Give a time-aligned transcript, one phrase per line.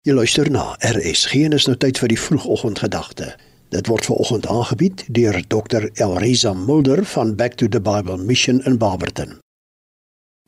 [0.00, 3.26] Jy luister na RSG en is nou tyd vir die vroegoggendgedagte.
[3.68, 5.90] Dit word ver oggend aangebied deur Dr.
[6.00, 9.34] Elriza Mulder van Back to the Bible Mission in Barberton.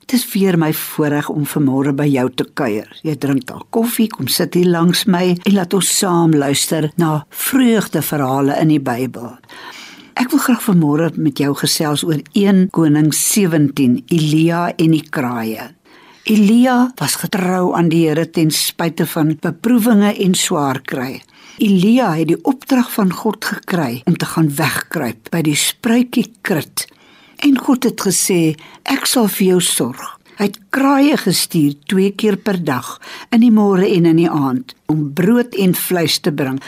[0.00, 2.88] Dit is vir my voorreg om vanmôre by jou te kuier.
[3.04, 7.26] Jy drink al koffie, kom sit hier langs my en laat ons saam luister na
[7.28, 9.36] vreugdeverhale in die Bybel.
[10.16, 15.74] Ek wil graag vanmôre met jou gesels oor 1 Konings 17, Elia en die kraaie.
[16.22, 21.16] Elia was getrou aan die Here ten spyte van beproewinge en swaar kry.
[21.58, 26.84] Elia het die opdrag van God gekry om te gaan wegkruip by die spruitjie Krit.
[27.42, 28.54] En God het gesê,
[28.86, 30.04] ek sal vir jou sorg.
[30.38, 33.00] Hy het kraaie gestuur twee keer per dag,
[33.34, 36.62] in die môre en in die aand, om brood en vleis te bring.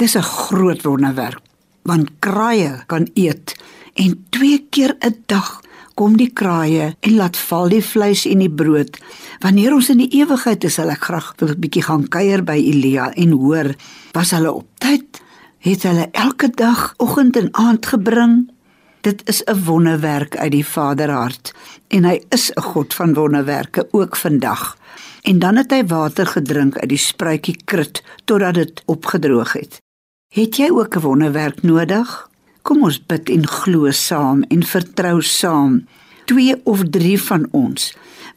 [0.00, 1.44] Dis 'n groot wonderwerk,
[1.84, 3.54] want kraaie kan eet
[3.94, 5.60] en twee keer 'n dag
[5.94, 8.98] kom die kraaie en laat val die vleis en die brood.
[9.40, 13.12] Wanneer ons in die ewigheid is, sal ek graag 'n bietjie gaan kuier by Elia
[13.14, 13.74] en hoor,
[14.12, 15.20] was hulle op tyd?
[15.58, 18.50] Het hulle elke dag oggend en aand gebring?
[19.00, 21.52] Dit is 'n wonderwerk uit die Vaderhart
[21.88, 24.76] en hy is 'n God van wonderwerke ook vandag.
[25.22, 29.80] En dan het hy water gedrink uit die spruitjie krit totdat dit opgedroog het.
[30.28, 32.28] Het jy ook 'n wonderwerk nodig?
[32.64, 35.82] Kom ons bid en glo saam en vertrou saam.
[36.30, 37.90] Twee of drie van ons,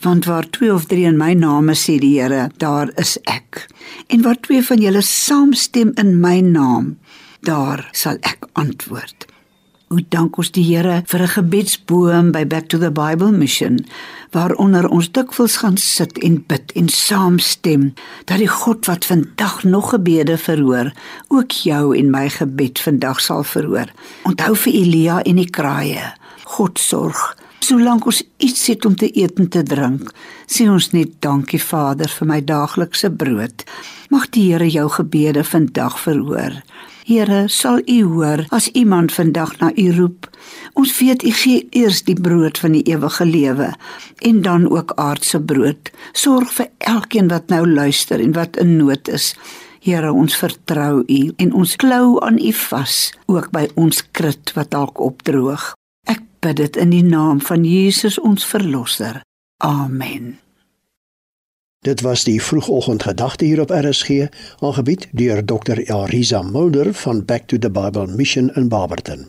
[0.04, 3.64] want waar twee of drie in my naam sê die Here, daar is ek.
[4.12, 6.98] En waar twee van julle saamstem in my naam,
[7.48, 9.30] daar sal ek antwoord.
[9.88, 13.86] Hoe dank ons die Here vir 'n gebedsboom by Back to the Bible Mission
[14.36, 17.94] waaronder ons dikwels gaan sit en bid en saamstem
[18.26, 20.92] dat die God wat vandag nog gebede verhoor,
[21.28, 23.88] ook jou en my gebed vandag sal verhoor.
[24.24, 26.14] Onthou vir Elia en die kraaie.
[26.44, 27.38] God sorg.
[27.60, 30.12] Solank ons iets het om te eet en te drink,
[30.48, 33.66] sê ons net dankie Vader vir my daaglikse brood.
[34.14, 36.62] Mag die Here jou gebede vandag verhoor.
[37.08, 40.28] Here, sal U hoor as iemand vandag na U roep.
[40.76, 43.70] Ons weet U gee eers die brood van die ewige lewe
[44.28, 45.92] en dan ook aardse brood.
[46.12, 49.34] Sorg vir elkeen wat nou luister en wat in nood is.
[49.80, 53.00] Here, ons vertrou U en ons klou aan U vas,
[53.32, 55.72] ook by ons krit wat dalk opdroog.
[56.48, 59.18] Bid dit in die naam van Jesus ons verlosser.
[59.60, 60.38] Amen.
[61.84, 65.84] Dit was die vroegoggendgedagte hier op RSG, aangebied deur Dr.
[65.84, 69.28] Elriza Mulder van Back to the Bible Mission in Barberton.